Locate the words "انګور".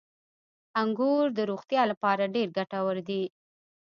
0.81-1.25